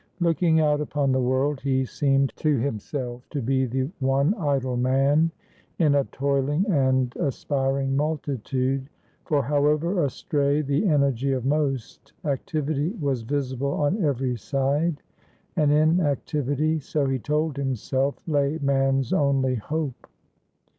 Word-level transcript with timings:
Looking 0.19 0.59
out 0.59 0.81
upon 0.81 1.11
the 1.11 1.21
world, 1.21 1.61
he 1.61 1.85
seemed 1.85 2.33
to 2.37 2.57
himself 2.57 3.21
to 3.29 3.39
be 3.39 3.67
the 3.67 3.91
one 3.99 4.33
idle 4.33 4.75
man 4.75 5.29
in 5.77 5.93
a 5.93 6.05
toiling 6.05 6.65
and 6.71 7.15
aspiring 7.17 7.95
multitude; 7.95 8.89
for, 9.25 9.43
however 9.43 10.03
astray 10.03 10.63
the 10.63 10.87
energy 10.87 11.33
of 11.33 11.45
most, 11.45 12.13
activity 12.25 12.93
was 12.99 13.21
visible 13.21 13.73
on 13.75 14.03
every 14.03 14.35
side, 14.37 15.03
and 15.55 15.71
in 15.71 15.97
activityso 15.97 17.05
he 17.11 17.19
told 17.19 17.57
himselflay 17.57 18.59
man's 18.59 19.13
only 19.13 19.53
hope. 19.53 20.07